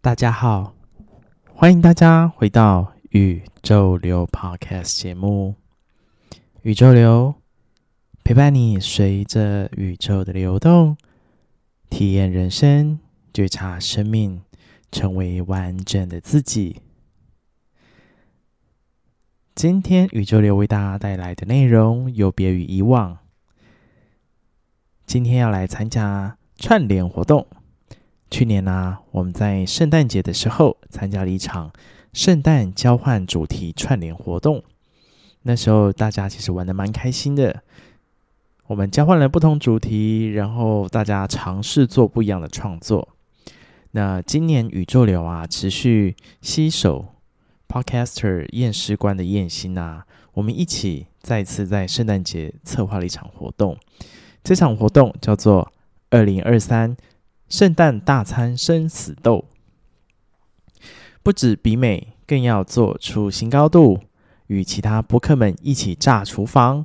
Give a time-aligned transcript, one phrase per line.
[0.00, 0.76] 大家好，
[1.52, 5.56] 欢迎大家回到宇宙流 Podcast 节目。
[6.62, 7.34] 宇宙流
[8.22, 10.96] 陪伴你，随着宇宙的流动，
[11.90, 13.00] 体验人生，
[13.34, 14.40] 觉察生命，
[14.92, 16.80] 成为完整的自己。
[19.56, 23.18] 今天宇宙流为大家带来的内容有别于以往。
[25.04, 27.48] 今天要来参加串联活动。
[28.30, 31.72] 去年呢、我们在圣诞节的时候参加了一场
[32.12, 34.62] 圣诞交换主题串联活动。
[35.42, 37.62] 那时候大家其实玩得蛮开心的。
[38.66, 43.08] 我们交换了不同主题，然后大家尝试做不一样的创作。
[43.92, 47.06] 那今年宇宙流啊，持续携手
[47.66, 50.04] Podcaster 验尸官的验心啊，
[50.34, 53.78] 我们一起再次在圣诞节策划了一场活动。
[54.44, 55.72] 这场活动叫做
[56.10, 56.94] 二零二三。
[57.48, 59.46] 圣诞大餐生死斗，
[61.22, 64.00] 不止比美，更要做出新高度，
[64.48, 66.84] 与其他播客们一起炸厨房。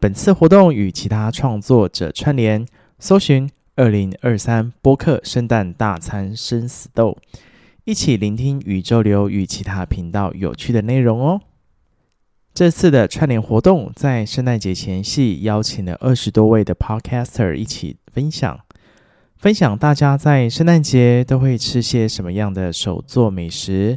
[0.00, 2.66] 本次活动与其他创作者串联，
[2.98, 7.18] 搜寻“二零二三播客圣诞大餐生死斗”，
[7.84, 11.42] 一起聆听宇宙流与其他频道有趣的内容哦。
[12.54, 18.60] 这次的串联活动在圣诞节前夕，邀请了二十多位的 Podcaster 一起分享。
[19.38, 23.96] 分享大家在圣诞节都会吃些什么样的手作美食，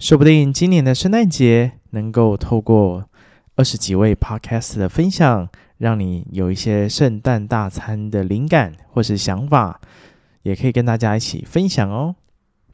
[0.00, 3.08] 说不定今年的圣诞节能够透过
[3.54, 9.80] 二十几位 Podcast 的分享，让你有一些圣诞大餐的灵感或是想法，
[10.42, 12.16] 也可以跟大家一起分享哦。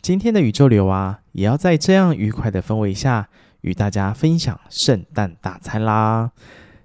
[0.00, 3.28] 今天的宇宙流啊，也要在这样愉快的氛围下
[3.60, 6.30] 与大家分享圣诞大餐啦。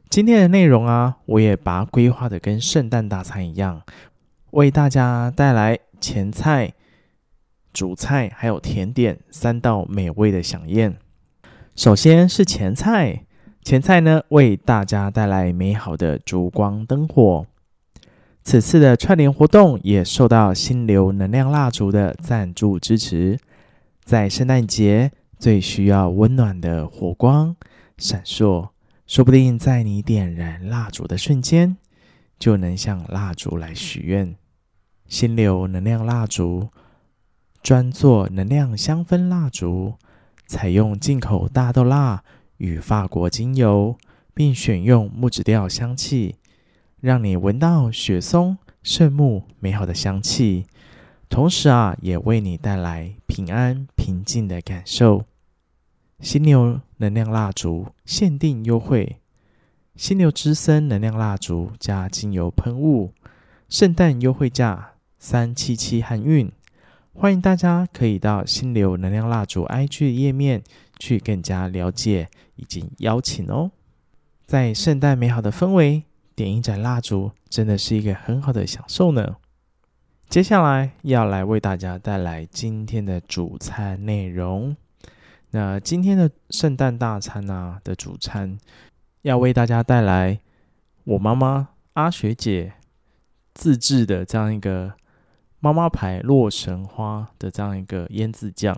[0.09, 3.81] 今天的内容啊，我也把它规划的跟圣诞大餐一样。
[4.55, 6.73] 为大家带来前菜、
[7.73, 10.95] 主菜还有甜点三道美味的饗宴。
[11.75, 13.25] 首先是前菜，
[13.61, 17.45] 前菜呢，为大家带来美好的烛光灯火。
[18.43, 23.37] 此次的串联活动也受到心流能量蜡烛的赞助支持。
[24.05, 27.53] 在圣诞节最需要温暖的火光
[27.97, 28.69] 闪烁，
[29.05, 31.75] 说不定在你点燃蜡烛的瞬间，
[32.39, 34.33] 就能向蜡烛来许愿。
[35.07, 36.69] 心流能量蜡烛
[37.61, 39.93] 专做能量香氛蜡烛，
[40.45, 42.23] 采用进口大豆蜡
[42.57, 43.97] 与法国精油，
[44.33, 46.35] 并选用木质调香气，
[46.99, 50.65] 让你闻到雪松、圣木美好的香气，
[51.29, 55.25] 同时啊，也为你带来平安平静的感受。
[56.19, 59.17] 心流能量蜡烛限定优惠，
[59.95, 63.13] 心流之森能量蜡烛加精油喷雾，
[63.69, 64.94] 圣诞优惠价。
[65.17, 66.51] 三七七韩运，
[67.13, 70.61] 欢迎大家可以到心流能量蜡烛 IG 页面
[70.99, 73.71] 去更加了解以及邀请哦。
[74.45, 76.03] 在圣诞美好的氛围，
[76.35, 79.37] 点一盏蜡烛真的是一个很好的享受呢。
[80.29, 84.75] 接下来要来为大家带来今天的主餐内容。
[85.51, 88.57] 那今天的圣诞大餐啊的主餐，
[89.23, 90.39] 要为大家带来
[91.05, 92.73] 我妈妈阿学姐
[93.53, 94.93] 自制的这样一个。
[95.59, 98.75] 妈妈牌洛神花的这样一个腌制酱，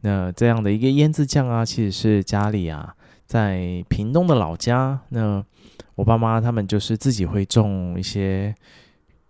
[0.00, 2.94] 那这样的一个腌制酱啊，其实是家里啊，
[3.26, 5.44] 在屏东的老家，那
[5.96, 8.54] 我爸妈他们就是自己会种一些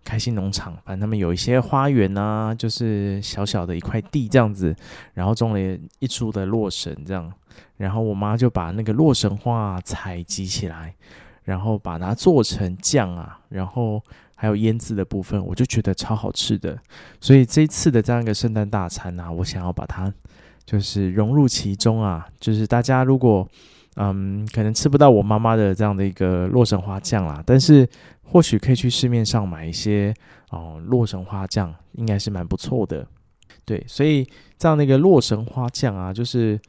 [0.05, 4.73] 开心农场，反正他们有一些花园啊，就是小小的一块地这样子，
[5.13, 7.31] 然后种了一株的洛神这样，
[7.75, 10.95] 然后我妈就把那个洛神花采集起来，
[11.43, 14.01] 然后把它做成酱啊，然后。
[14.33, 16.75] 还有腌制的部分，我就觉得超好吃的。
[17.19, 20.11] 所以这次的这样一个圣诞大餐啊，我想要把它
[20.65, 22.27] 就是融入其中啊。
[22.39, 23.47] 就是大家如果
[23.97, 27.87] 嗯，可能吃不到我妈妈的这样的一个洛神花酱啦，但是
[28.23, 30.11] 或许可以去市面上买一些
[30.49, 33.05] 哦，洛神花酱，应该是蛮不错的。
[33.63, 34.27] 对，所以
[34.57, 36.59] 这样的一个洛神花酱啊，就是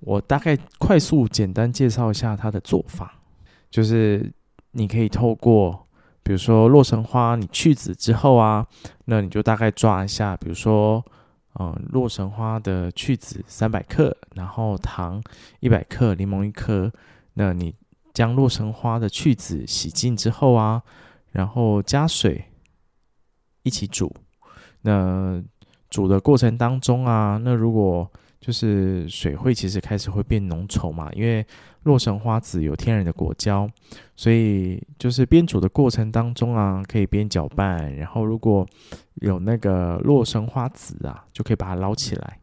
[0.00, 3.18] 我大概快速简单介绍一下它的做法，
[3.72, 4.32] 就是
[4.70, 5.84] 你可以透过。
[6.24, 8.64] 比如说洛神花，你去籽之后啊，
[9.06, 11.04] 那你就大概抓一下，比如说，
[11.58, 15.20] 嗯，洛神花的去籽三百克，然后糖
[15.58, 16.92] 一百克，柠檬一颗。
[17.34, 17.74] 那你
[18.14, 20.80] 将洛神花的去籽洗净之后啊，
[21.32, 22.44] 然后加水
[23.64, 24.14] 一起煮。
[24.82, 25.42] 那
[25.90, 28.08] 煮的过程当中啊，那如果
[28.42, 31.46] 就是水会其实开始会变浓稠嘛，因为
[31.84, 33.70] 洛神花籽有天然的果胶，
[34.16, 38.66] 所以就是边煮的过程当中啊，可以边搅拌，然后如果
[39.20, 42.40] 有那个洛神花籽啊，就可以把它捞起来，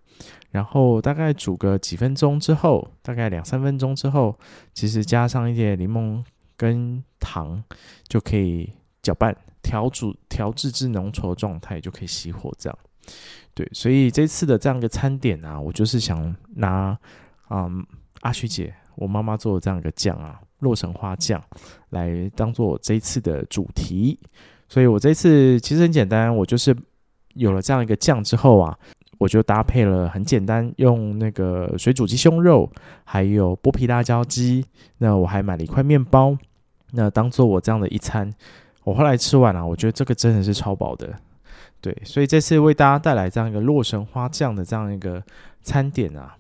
[0.52, 4.40] 然后大概煮个几分钟之后，大概两三分钟之后，
[4.74, 6.24] 其实加上一点柠檬
[6.56, 7.62] 跟糖，
[8.08, 12.80] 就可以搅拌调煮调制至浓稠的状态，就可以熄火这样。
[13.54, 16.98] 对，所以这次的这样一个餐点啊，我就是想拿
[17.50, 17.86] 嗯
[18.22, 21.42] 阿虚姐我妈妈做的这样一个酱啊，洛神花酱
[21.90, 24.20] 来当做我这次的主题。
[24.68, 26.76] 所以我这次其实很简单，我就是
[27.34, 28.78] 有了这样一个酱之后啊，
[29.18, 32.72] 我就搭配了很简单，用那个水煮鸡胸肉，
[33.04, 34.64] 还有剥皮辣椒鸡。
[35.00, 36.38] 那我还买了一块面包，
[36.92, 38.32] 那当做我这样的一餐。
[38.84, 41.14] 我后来吃完了，我觉得这个真的是超饱的。
[41.82, 45.24] 对，所以这次为大家带来这样一个洛神花酱的这样一个
[45.62, 46.36] 餐点啊，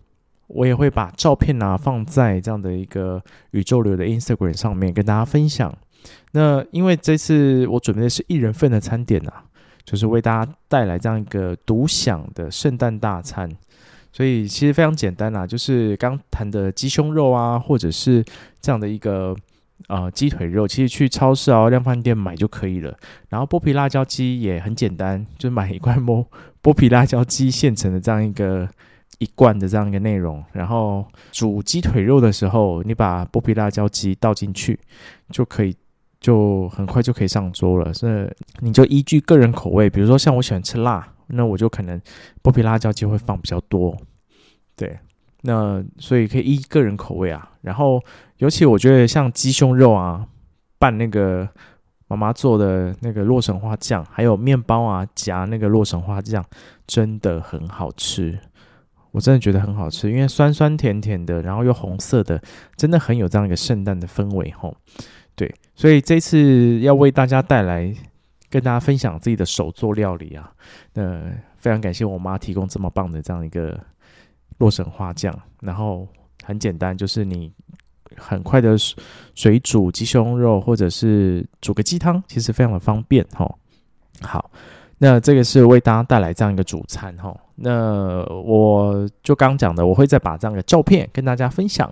[0.47, 5.73] 我也会把照片啊放在这样的一个宇宙流的 Instagram 上面跟大家分享。
[6.33, 9.43] 那因为这次我准备的是一人份的餐点啊，
[9.85, 13.49] 就是为大家带来这样一个独享的圣诞大餐，
[14.11, 18.23] 所以其实非常简单啊，就是刚谈的鸡胸肉啊，或者是
[18.59, 19.35] 这样的一个。
[19.87, 22.95] 啊、呃，鸡腿肉其实去超市啊、量贩店买就可以了。
[23.29, 26.25] 然后剥皮辣椒鸡也很简单，就买一罐剥
[26.61, 28.69] 剥皮辣椒鸡现成的这样一个
[29.17, 30.43] 一罐的这样一个内容。
[30.51, 34.79] 然后煮鸡腿肉的时候，你把剥皮辣椒鸡倒进去
[35.31, 35.75] 就可以，
[36.19, 37.93] 就很快就可以上桌了。
[37.93, 38.29] 所以
[38.59, 41.99] 你就依据个人口味，比如说像我喜欢吃辣，那我就可能
[42.43, 43.97] 剥皮辣椒鸡会放比较多。
[44.75, 44.99] 对。
[45.41, 48.03] 那所以可以依个人口味啊，然后
[48.37, 50.27] 尤其我觉得像鸡胸肉啊，
[50.77, 51.47] 拌那个
[52.07, 56.43] 妈妈做的那个洛神花酱，还有面包啊夹那个洛神花酱，
[56.85, 58.37] 真的很好吃。
[59.11, 62.41] 我真的觉得很好吃，因为酸酸甜甜的，然后又红色的，
[62.75, 64.75] 真的很有这样一个圣诞的氛围吼。
[65.35, 67.95] 对，所以这次要为大家带来
[68.49, 70.51] 跟大家分享自己的手作料理啊，
[70.95, 71.23] 那
[71.57, 73.79] 非常感谢我妈提供这么棒的这样一个。
[74.57, 76.07] 洛神花酱，然后
[76.43, 77.51] 很简单，就是你
[78.17, 78.75] 很快的
[79.35, 83.49] 水煮鸡胸肉，或者是煮个鸡汤，其实非常的方便哈。
[84.21, 84.51] 好，
[84.97, 87.33] 那这个是为大家带来这样一个主餐哈。
[87.55, 91.89] 那我就刚讲的，我会再把这样的照片跟大家分享。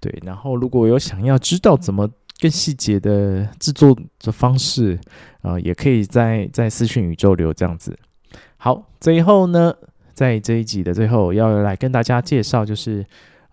[0.00, 2.06] 对，然后如果有想要知道怎么
[2.40, 4.98] 更细节的制作的方式
[5.40, 7.98] 啊、呃，也可以在在私讯宇宙流这样子。
[8.58, 9.74] 好，最后呢。
[10.20, 13.02] 在这一集的最后，要来跟大家介绍，就是，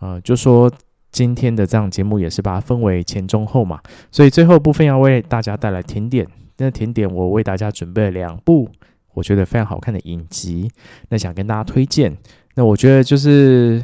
[0.02, 0.70] 呃，就说
[1.14, 3.80] 今天的这样节目也是把它分为前中后嘛，
[4.12, 6.28] 所以最后部分要为大家带来甜点。
[6.58, 8.70] 那甜点我为大家准备了两部
[9.14, 10.70] 我觉得非常好看的影集，
[11.08, 12.18] 那想跟大家推荐。
[12.56, 13.82] 那我觉得就是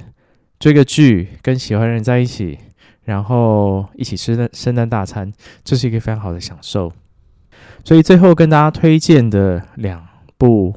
[0.60, 2.58] 追个剧，跟喜欢的人在一起，
[3.06, 5.32] 然后一起吃圣诞大餐，
[5.64, 6.92] 这是一个非常好的享受。
[7.86, 10.06] 所以最后跟大家推荐的两
[10.38, 10.76] 部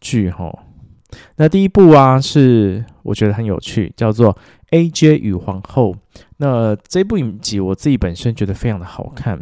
[0.00, 0.65] 剧，吼。
[1.36, 4.34] 那第一部啊，是我觉得很有趣，叫做
[4.70, 5.92] 《AJ 与皇后》。
[6.38, 9.40] 那这部影集我自己本身觉得非常的好看。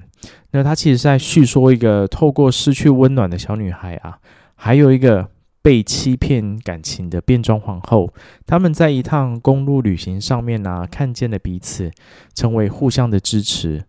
[0.50, 4.18] 那它其实是在叙说一个透过失去温暖的小女孩啊，
[4.54, 5.28] 还有一个
[5.62, 8.12] 被欺骗感情的变装皇后，
[8.46, 11.90] 他们在一趟公路旅行上面啊，看见了彼此，
[12.34, 13.84] 成为互相的支持。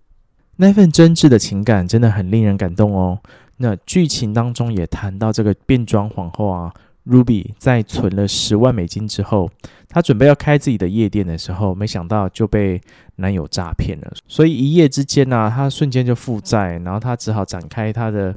[0.56, 3.20] 那份真挚的情感真的很令人感动哦。
[3.58, 6.74] 那剧情当中也谈到这个变装皇后啊。
[7.08, 9.50] Ruby 在存了十万美金之后，
[9.88, 12.82] 她准备要开自己的夜店的时候，没想到就被
[13.18, 14.12] 男友诈骗了。
[14.28, 18.36] 所以一夜之间呢、啊，她瞬间就负债，然后她只好展开她的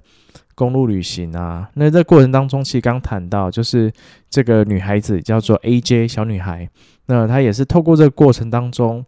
[0.55, 1.69] 公路旅行啊。
[1.75, 3.91] 那在过程当中，其实刚谈到，就是
[4.29, 6.69] 这个女孩子叫做 AJ 小女孩，
[7.07, 9.05] 那她也是透过这个过程当中，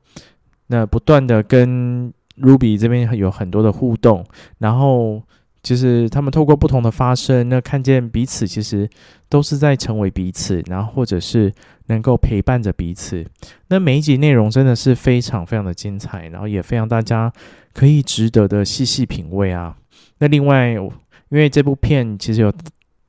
[0.69, 4.25] 那不断的跟 Ruby 这边有很多的互动，
[4.59, 5.23] 然后。
[5.63, 8.89] 其实他们透过不同的发生，那看见彼此其实
[9.29, 11.53] 都是在成为彼此，然后或者是
[11.87, 13.25] 能够陪伴着彼此。
[13.69, 17.31] 那每一集内容真的是非常非常的精彩，然后也非常大家
[17.75, 19.77] 可以值得的细细品味啊。
[20.19, 20.91] 那另外，因
[21.31, 22.53] 为这部片其实有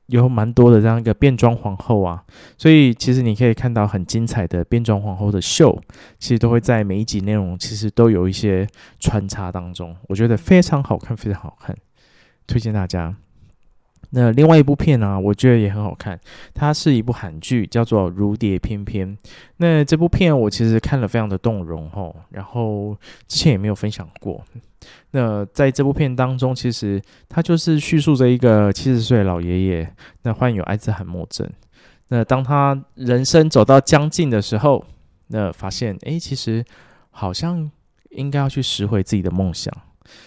[0.06, 2.22] 有蛮多的这样一个变装皇后啊，
[2.58, 5.80] 所以其实你可以看到很精彩的变装皇后的秀，
[6.18, 8.66] 其实都会在每一集内容其实都有一些
[9.00, 11.74] 穿插当中，我觉得非常好看，非常好看。
[12.46, 13.14] 推荐大家。
[14.14, 16.20] 那另外一部片呢、我觉得也很好看。
[16.52, 19.16] 它是一部韩剧，叫做《如蝶翩翩》。
[19.56, 22.94] 那这部片我其实看了非常的动容吼，然后
[23.26, 24.44] 之前也没有分享过。
[25.12, 29.94] 那在这部片当中，其实它就是叙述着一个七十岁的老爷爷，
[30.24, 31.50] 那患有阿兹海默症。
[32.08, 34.84] 那当他人生走到将近的时候，
[35.28, 36.62] 那发现，哎，其实
[37.10, 37.70] 好像
[38.10, 39.74] 应该要去拾回自己的梦想。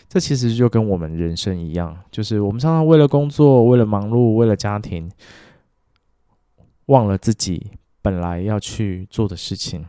[0.07, 5.11] 这其实就跟我们人生一样，就是我们常常为了工作，为了忙碌，为了家庭，
[6.85, 9.85] 忘了自己本来要去做的事情，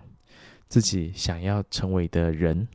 [0.68, 2.66] 自己想要成为的人。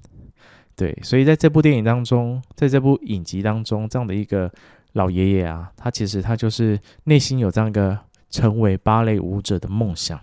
[0.75, 4.51] 对，所以在这部电影当中，在这部影集当中，这样的一个
[4.93, 7.97] 老爷爷啊，他其实他就是内心有这样一个
[8.29, 10.19] 成为芭蕾舞者的梦想，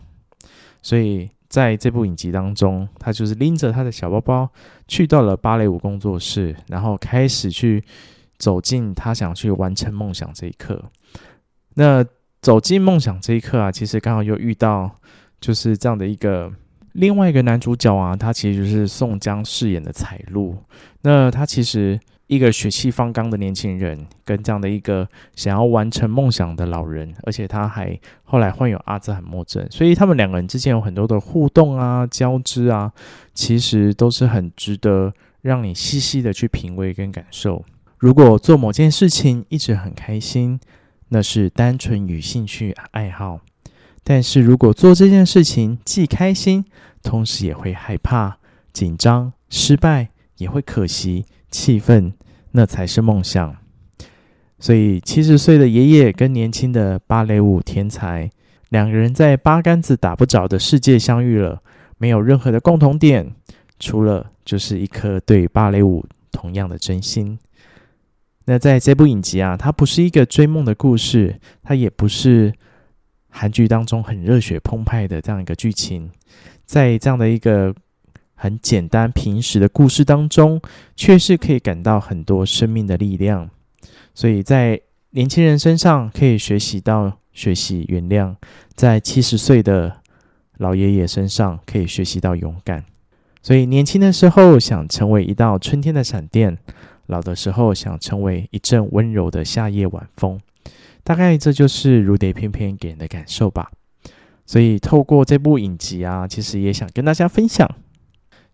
[0.83, 4.49] 所以在这部影集当中，他就是拎着他的小包包
[4.87, 7.83] 去到了芭蕾舞工作室，然后开始去
[8.39, 10.83] 走进他想去完成梦想这一刻。
[11.75, 12.05] 那
[12.41, 14.91] 走进梦想这一刻啊，其实刚好又遇到
[15.41, 16.53] 就是这样的一个。
[16.93, 20.57] 另外一个男主角啊，他其实就是宋江饰演的彩璐。
[21.03, 32.93] 那他其实一个血气方刚的年轻人，跟这样的一个想要完成梦想的老人，而且他还后来患有阿兹海默症，所以他们两个人之间有很多的互动啊、交织啊，
[33.35, 37.65] 其实都是很值得让你细细的去品味跟感受。
[37.97, 40.61] 如果做某件事情一直很开心，
[41.09, 43.41] 那是单纯与兴趣爱好。
[44.05, 46.65] 但是如果做这件事情既开心，
[47.03, 48.39] 同时也会害怕、
[48.73, 52.13] 紧张、失败，也会可惜、气愤，
[52.53, 53.57] 那才是梦想。
[54.59, 58.31] 所以七十岁的爷爷跟年轻的芭蕾舞天才
[58.71, 61.63] 两个人在八竿子打不着的世界相遇了，
[61.99, 63.35] 没有任何的共同点，
[63.79, 67.39] 除了就是一颗对芭蕾舞同样的真心。
[68.47, 72.53] 那在这部影集啊，它不是一个追梦的故事，它也不是。
[73.31, 76.11] 韩剧当中很热血澎湃的这样一个剧情，
[76.65, 77.73] 在这样的一个
[78.41, 80.61] 很简单平实的故事当中，
[80.95, 83.51] 却是可以感到很多生命的力量。
[84.15, 84.81] 所以在
[85.11, 88.37] 年轻人身上可以学习到学习原谅，
[88.75, 90.01] 在七十岁的
[90.59, 92.85] 老爷爷身上可以学习到勇敢。
[93.43, 96.57] 所以年轻的时候想成为一道春天的闪电，
[97.07, 100.41] 老的时候想成为一阵温柔的夏夜晚风。
[101.03, 103.71] 大概这就是如蝶翩翩给人的感受吧。
[104.45, 107.69] 所以透过这部影集啊，其实也想跟大家分享，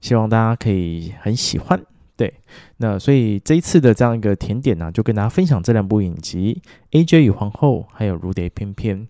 [0.05, 1.81] 希望大家可以很喜欢。
[2.15, 2.31] 对，
[2.77, 6.61] 那所以这一次的这样一个甜点呢、就跟大家分享这两部影集
[7.03, 9.01] 《AJ 与皇后》还有《如蝶翩翩》。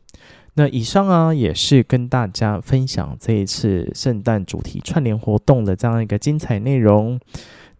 [0.54, 7.18] 那以上啊，也是跟大家分享这一次圣诞主题串联活动的这样一个精彩内容。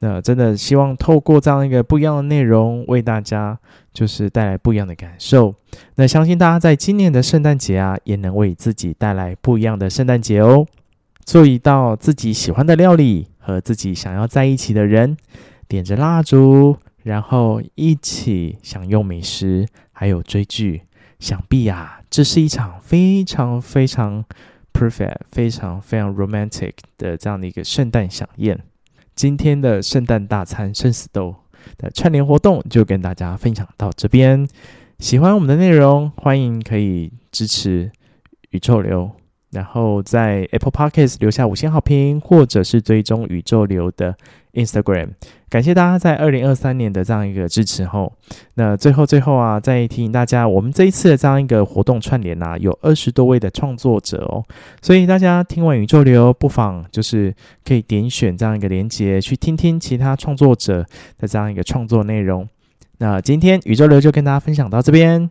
[0.01, 3.57] 那真的希望透过这样一个不一样的内容，为大家
[3.93, 5.55] 就是带来不一样的感受。
[5.95, 10.67] 那相信大家在今年的圣诞节啊，也能为自己带来不一样的圣诞节哦。
[11.25, 15.17] 做一道自己喜欢的料理，和自己想要在一起的人，
[15.67, 20.83] 点着蜡烛，然后一起享用美食，还有追剧。
[21.21, 24.23] 想必啊，这是一场非常非常
[24.75, 28.61] perfect、非常非常 romantic 的这样的一个圣诞饗宴。
[29.15, 31.35] 今天的圣诞大餐生死斗
[31.79, 34.47] 的串联活动就跟大家分享到这边。
[34.99, 37.91] 喜欢我们的内容，欢迎可以支持
[38.51, 39.13] 宇宙流。
[39.55, 44.15] 然后在 Apple Podcast 留下五星好评，或者是追踪宇宙流的
[44.53, 45.11] Instagram。
[45.49, 48.13] 感谢大家在二零二三年的这样一个支持后，
[48.55, 54.43] 那最后最后啊，再提醒大家，我们这一次的这样一个活动串联啊，有二十多位的创作者哦，
[54.83, 57.33] 所以大家听完宇宙流，不妨就是
[57.65, 60.85] 可以点选这样一个连接，去听听其他创作者
[61.19, 62.49] 的这样一个创作内容。
[62.99, 65.29] 那今天宇宙流就跟大家分享到这边，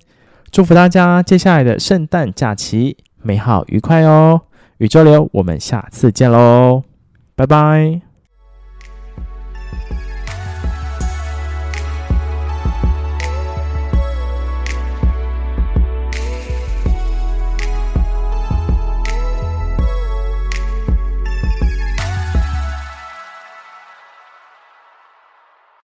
[0.51, 2.95] 祝福大家接下来的圣诞假期。
[3.23, 4.41] 美好愉快哦，
[4.77, 6.83] 宇宙流，我们下次见喽，
[7.35, 8.12] 拜拜。